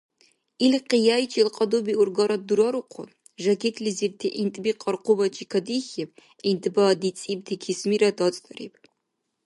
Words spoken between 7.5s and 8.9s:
кисмира дацӀдариб.